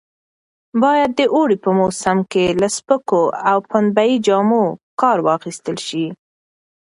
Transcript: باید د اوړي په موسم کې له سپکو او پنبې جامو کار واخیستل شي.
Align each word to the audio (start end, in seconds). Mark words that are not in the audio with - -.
باید 0.83 1.09
د 1.19 1.21
اوړي 1.35 1.57
په 1.65 1.69
موسم 1.79 2.17
کې 2.31 2.45
له 2.61 2.67
سپکو 2.77 3.21
او 3.49 3.57
پنبې 3.69 4.11
جامو 4.25 4.63
کار 5.01 5.17
واخیستل 5.27 5.77
شي. 5.87 6.05